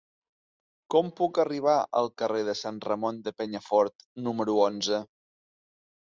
[0.93, 5.03] Com puc arribar al carrer de Sant Ramon de Penyafort número onze?